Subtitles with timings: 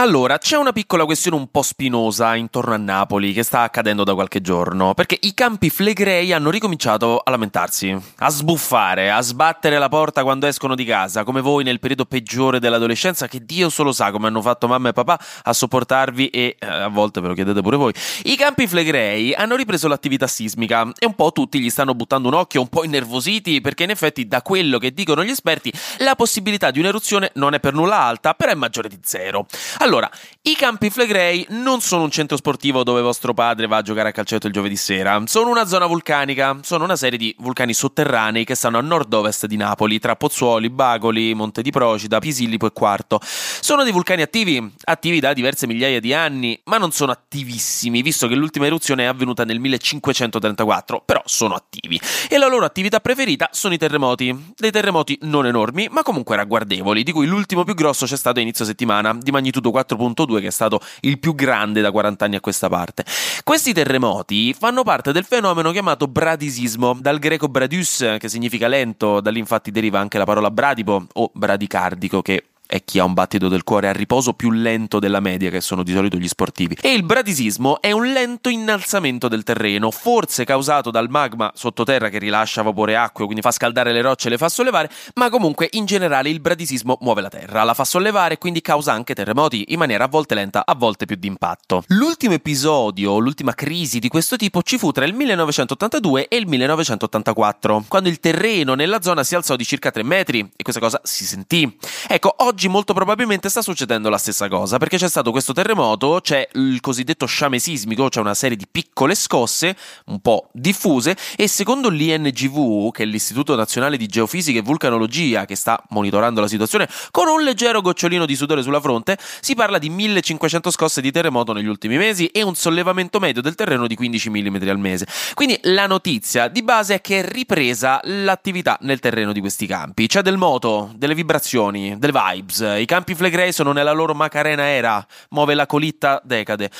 [0.00, 4.14] Allora, c'è una piccola questione un po' spinosa intorno a Napoli che sta accadendo da
[4.14, 9.88] qualche giorno, perché i campi flegrei hanno ricominciato a lamentarsi, a sbuffare, a sbattere la
[9.88, 14.12] porta quando escono di casa, come voi nel periodo peggiore dell'adolescenza, che Dio solo sa
[14.12, 17.60] come hanno fatto mamma e papà a sopportarvi e eh, a volte ve lo chiedete
[17.60, 17.92] pure voi.
[18.22, 22.34] I campi flegrei hanno ripreso l'attività sismica e un po' tutti gli stanno buttando un
[22.34, 26.70] occhio, un po' innervositi, perché in effetti da quello che dicono gli esperti la possibilità
[26.70, 29.44] di un'eruzione non è per nulla alta, però è maggiore di zero.
[29.88, 30.10] Allora,
[30.42, 34.12] i Campi Flegrei non sono un centro sportivo dove vostro padre va a giocare a
[34.12, 38.54] calcetto il giovedì sera, sono una zona vulcanica, sono una serie di vulcani sotterranei che
[38.54, 43.18] stanno a nord-ovest di Napoli, tra Pozzuoli, Bagoli, Monte di Procida, Pisillipo e Quarto.
[43.22, 48.28] Sono dei vulcani attivi, attivi da diverse migliaia di anni, ma non sono attivissimi, visto
[48.28, 51.98] che l'ultima eruzione è avvenuta nel 1534, però sono attivi.
[52.28, 57.02] E la loro attività preferita sono i terremoti, dei terremoti non enormi, ma comunque ragguardevoli,
[57.02, 60.46] di cui l'ultimo più grosso c'è stato a inizio settimana, di magnitudo 4.1 4.2 che
[60.48, 63.04] è stato il più grande da 40 anni a questa parte.
[63.44, 69.30] Questi terremoti fanno parte del fenomeno chiamato bradisismo, dal greco bradus che significa lento, da
[69.30, 73.48] lì infatti deriva anche la parola bradipo o bradicardico che è chi ha un battito
[73.48, 76.76] del cuore a riposo più lento della media, che sono di solito gli sportivi.
[76.82, 82.18] E il bradisismo è un lento innalzamento del terreno, forse causato dal magma sottoterra che
[82.18, 85.86] rilascia vapore acqueo, quindi fa scaldare le rocce e le fa sollevare, ma comunque in
[85.86, 89.78] generale il bradisismo muove la terra, la fa sollevare e quindi causa anche terremoti in
[89.78, 91.84] maniera a volte lenta, a volte più d'impatto.
[91.86, 97.84] L'ultimo episodio, l'ultima crisi di questo tipo ci fu tra il 1982 e il 1984,
[97.88, 101.24] quando il terreno nella zona si alzò di circa 3 metri e questa cosa si
[101.24, 101.78] sentì.
[102.06, 106.18] Ecco, oggi oggi molto probabilmente sta succedendo la stessa cosa, perché c'è stato questo terremoto,
[106.20, 111.46] c'è il cosiddetto sciame sismico, cioè una serie di piccole scosse, un po' diffuse, e
[111.46, 116.88] secondo l'INGV, che è l'Istituto Nazionale di Geofisica e Vulcanologia, che sta monitorando la situazione,
[117.12, 121.52] con un leggero gocciolino di sudore sulla fronte, si parla di 1500 scosse di terremoto
[121.52, 125.06] negli ultimi mesi e un sollevamento medio del terreno di 15 mm al mese.
[125.34, 130.08] Quindi la notizia di base è che è ripresa l'attività nel terreno di questi campi.
[130.08, 132.80] C'è del moto, delle vibrazioni, delle vibe Gibbs.
[132.80, 136.70] I campi Flegrei sono nella loro Macarena era, muove la colitta, decade.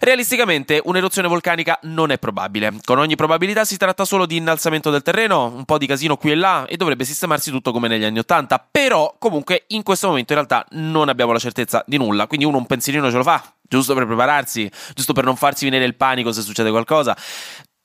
[0.00, 2.72] Realisticamente, un'eruzione vulcanica non è probabile.
[2.82, 6.32] Con ogni probabilità si tratta solo di innalzamento del terreno, un po' di casino qui
[6.32, 8.64] e là e dovrebbe sistemarsi tutto come negli anni Ottanta.
[8.70, 12.26] Però, comunque, in questo momento in realtà non abbiamo la certezza di nulla.
[12.26, 15.84] Quindi uno un pensierino ce lo fa, giusto per prepararsi, giusto per non farsi venire
[15.84, 17.16] il panico se succede qualcosa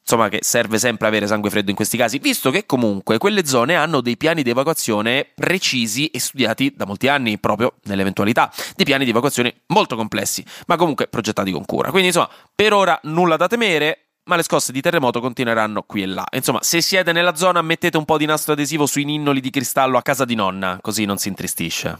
[0.03, 3.75] insomma che serve sempre avere sangue freddo in questi casi, visto che comunque quelle zone
[3.75, 9.05] hanno dei piani di evacuazione precisi e studiati da molti anni proprio nell'eventualità, dei piani
[9.05, 11.89] di evacuazione molto complessi, ma comunque progettati con cura.
[11.89, 16.05] Quindi insomma, per ora nulla da temere, ma le scosse di terremoto continueranno qui e
[16.05, 16.25] là.
[16.33, 19.97] Insomma, se siete nella zona mettete un po' di nastro adesivo sui ninnoli di cristallo
[19.97, 21.97] a casa di nonna, così non si intristisce.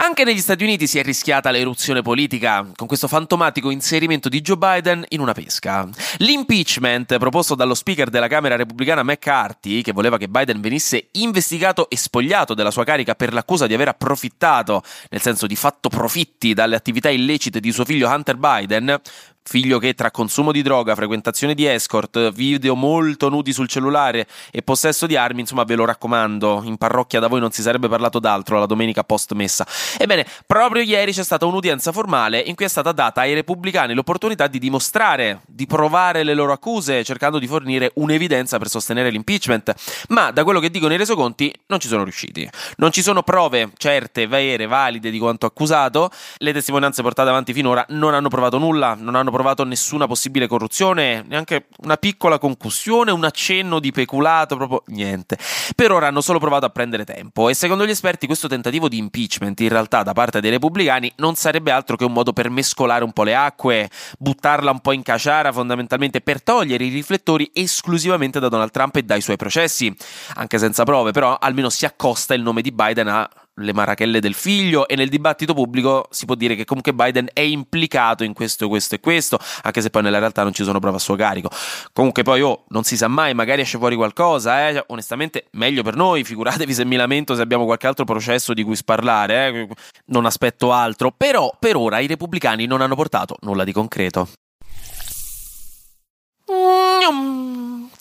[0.00, 4.56] Anche negli Stati Uniti si è rischiata l'eruzione politica con questo fantomatico inserimento di Joe
[4.56, 5.88] Biden in una pesca.
[6.18, 11.96] L'impeachment proposto dallo speaker della Camera repubblicana McCarthy, che voleva che Biden venisse investigato e
[11.96, 16.76] spogliato della sua carica per l'accusa di aver approfittato, nel senso di fatto profitti dalle
[16.76, 19.00] attività illecite di suo figlio Hunter Biden,
[19.48, 24.60] figlio che tra consumo di droga, frequentazione di escort, video molto nudi sul cellulare e
[24.60, 28.18] possesso di armi, insomma ve lo raccomando, in parrocchia da voi non si sarebbe parlato
[28.18, 29.66] d'altro la domenica post messa.
[29.96, 34.48] Ebbene, proprio ieri c'è stata un'udienza formale in cui è stata data ai repubblicani l'opportunità
[34.48, 39.72] di dimostrare, di provare le loro accuse, cercando di fornire un'evidenza per sostenere l'impeachment,
[40.08, 42.46] ma da quello che dicono i resoconti non ci sono riusciti.
[42.76, 47.82] Non ci sono prove certe, vere, valide di quanto accusato, le testimonianze portate avanti finora
[47.88, 53.24] non hanno provato nulla, non hanno provato nessuna possibile corruzione, neanche una piccola concussione, un
[53.24, 55.38] accenno di peculato, proprio niente.
[55.74, 58.98] Per ora hanno solo provato a prendere tempo e secondo gli esperti questo tentativo di
[58.98, 63.04] impeachment in realtà da parte dei repubblicani non sarebbe altro che un modo per mescolare
[63.04, 68.40] un po' le acque, buttarla un po' in caciara fondamentalmente per togliere i riflettori esclusivamente
[68.40, 69.94] da Donald Trump e dai suoi processi,
[70.34, 73.28] anche senza prove, però almeno si accosta il nome di Biden a
[73.58, 77.40] le marachelle del figlio e nel dibattito pubblico si può dire che comunque Biden è
[77.40, 80.96] implicato in questo, questo e questo, anche se poi nella realtà non ci sono prove
[80.96, 81.50] a suo carico.
[81.92, 84.74] Comunque poi oh, non si sa mai, magari esce fuori qualcosa, eh?
[84.74, 88.62] Cioè, onestamente meglio per noi, figuratevi se mi lamento se abbiamo qualche altro processo di
[88.62, 89.68] cui sparlare, eh?
[90.06, 94.28] non aspetto altro, però per ora i repubblicani non hanno portato nulla di concreto.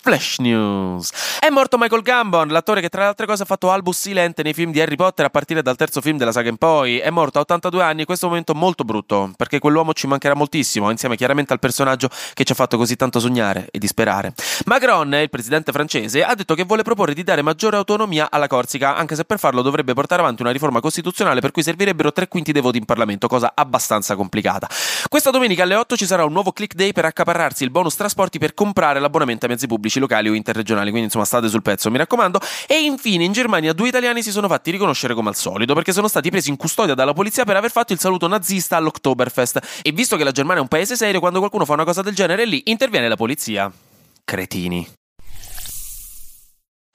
[0.07, 1.11] Flash News.
[1.37, 4.53] È morto Michael Gambon, l'attore che tra le altre cose ha fatto Albus Silente nei
[4.53, 6.99] film di Harry Potter a partire dal terzo film della saga in poi.
[6.99, 11.17] È morto a 82 anni questo momento molto brutto, perché quell'uomo ci mancherà moltissimo, insieme
[11.17, 14.33] chiaramente al personaggio che ci ha fatto così tanto sognare e disperare.
[14.63, 18.95] Macron, il presidente francese, ha detto che vuole proporre di dare maggiore autonomia alla Corsica,
[18.95, 22.53] anche se per farlo dovrebbe portare avanti una riforma costituzionale per cui servirebbero tre quinti
[22.53, 24.69] dei voti in Parlamento, cosa abbastanza complicata.
[25.09, 28.39] Questa domenica alle 8 ci sarà un nuovo click day per accaparrarsi il bonus trasporti
[28.39, 31.89] per comprare l'abbonamento ai mezzi pubblici pubblici locali o interregionali, quindi insomma state sul pezzo,
[31.91, 32.39] mi raccomando.
[32.67, 36.07] E infine in Germania due italiani si sono fatti riconoscere come al solito perché sono
[36.07, 39.81] stati presi in custodia dalla polizia per aver fatto il saluto nazista all'Oktoberfest.
[39.81, 42.15] E visto che la Germania è un paese serio, quando qualcuno fa una cosa del
[42.15, 43.71] genere lì interviene la polizia.
[44.23, 44.87] Cretini.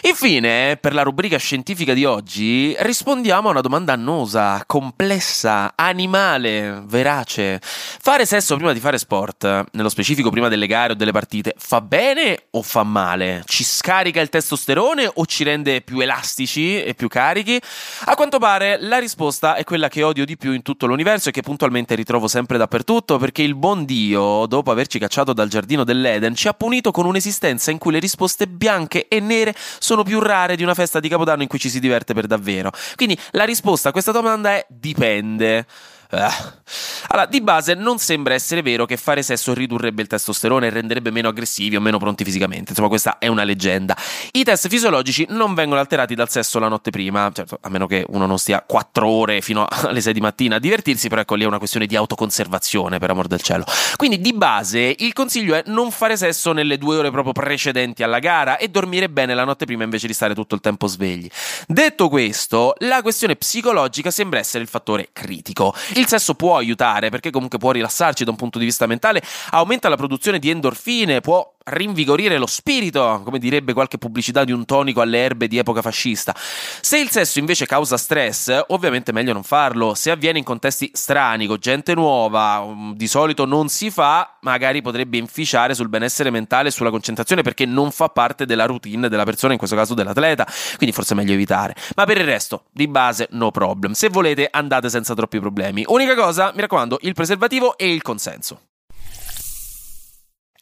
[0.04, 7.60] Infine, per la rubrica scientifica di oggi, rispondiamo a una domanda annosa, complessa, animale, verace.
[7.62, 11.80] Fare sesso prima di fare sport, nello specifico prima delle gare o delle partite, fa
[11.80, 13.44] bene o fa male?
[13.46, 17.62] Ci scarica il testosterone o ci rende più elastici e più carichi?
[18.06, 21.32] A quanto pare la risposta è quella che odio di più in tutto l'universo e
[21.32, 26.34] che puntualmente ritrovo sempre dappertutto, perché il buon Dio, dopo averci cacciato dal giardino dell'Eden,
[26.34, 30.20] ci ha punito con un'esistenza in cui le risposte bianche e nere sono sono più
[30.20, 32.70] rare di una festa di Capodanno in cui ci si diverte per davvero.
[32.96, 35.66] Quindi la risposta a questa domanda è dipende.
[36.12, 36.60] Eh.
[37.08, 41.10] Allora, di base non sembra essere vero che fare sesso ridurrebbe il testosterone e renderebbe
[41.10, 42.70] meno aggressivi o meno pronti fisicamente.
[42.70, 43.96] Insomma, questa è una leggenda.
[44.32, 48.04] I test fisiologici non vengono alterati dal sesso la notte prima, certo, a meno che
[48.08, 51.44] uno non stia 4 ore fino alle 6 di mattina a divertirsi, però ecco lì
[51.44, 53.64] è una questione di autoconservazione, per amor del cielo.
[53.96, 58.18] Quindi di base il consiglio è non fare sesso nelle due ore proprio precedenti alla
[58.18, 61.28] gara e dormire bene la notte prima invece di stare tutto il tempo svegli.
[61.66, 65.74] Detto questo, la questione psicologica sembra essere il fattore critico.
[65.94, 69.22] Il il sesso può aiutare perché comunque può rilassarci da un punto di vista mentale,
[69.50, 74.64] aumenta la produzione di endorfine, può rinvigorire lo spirito, come direbbe qualche pubblicità di un
[74.64, 76.34] tonico alle erbe di epoca fascista.
[76.36, 79.94] Se il sesso invece causa stress, ovviamente è meglio non farlo.
[79.94, 84.82] Se avviene in contesti strani, con gente nuova, um, di solito non si fa, magari
[84.82, 89.24] potrebbe inficiare sul benessere mentale e sulla concentrazione perché non fa parte della routine della
[89.24, 91.74] persona, in questo caso dell'atleta, quindi forse è meglio evitare.
[91.94, 93.92] Ma per il resto, di base, no problem.
[93.92, 95.84] Se volete, andate senza troppi problemi.
[95.86, 98.60] Unica cosa, mi raccomando, il preservativo e il consenso.